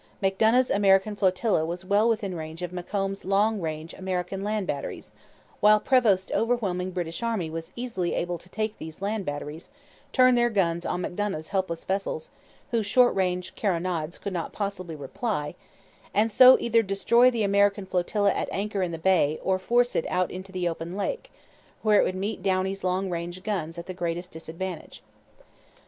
Macdonough's 0.19 0.71
American 0.71 1.15
flotilla 1.15 1.63
was 1.63 1.85
well 1.85 2.09
within 2.09 2.33
range 2.35 2.63
of 2.63 2.73
Macomb's 2.73 3.23
long 3.23 3.61
range 3.61 3.93
American 3.93 4.43
land 4.43 4.65
batteries; 4.65 5.11
while 5.59 5.79
Prevost's 5.79 6.31
overwhelming 6.31 6.89
British 6.89 7.21
army 7.21 7.51
was 7.51 7.71
easily 7.75 8.15
able 8.15 8.39
to 8.39 8.49
take 8.49 8.79
these 8.79 8.99
land 9.03 9.25
batteries, 9.25 9.69
turn 10.11 10.33
their 10.33 10.49
guns 10.49 10.87
on 10.87 11.01
Macdonough's 11.01 11.49
helpless 11.49 11.83
vessels 11.83 12.31
whose 12.71 12.87
short 12.87 13.13
range 13.13 13.53
carronades 13.53 14.17
could 14.19 14.33
not 14.33 14.53
possibly 14.53 14.95
reply 14.95 15.53
and 16.15 16.31
so 16.31 16.57
either 16.59 16.81
destroy 16.81 17.29
the 17.29 17.43
American 17.43 17.85
flotilla 17.85 18.33
at 18.33 18.49
anchor 18.51 18.81
in 18.81 18.91
the 18.91 18.97
bay 18.97 19.39
or 19.43 19.59
force 19.59 19.95
it 19.95 20.07
out 20.09 20.31
into 20.31 20.51
the 20.51 20.67
open 20.67 20.97
lake, 20.97 21.31
where 21.83 22.01
it 22.01 22.03
would 22.03 22.15
meet 22.15 22.41
Downie's 22.41 22.83
long 22.83 23.11
range 23.11 23.43
guns 23.43 23.77
at 23.77 23.85
the 23.85 23.93
greatest 23.93 24.31
disadvantage. 24.31 25.03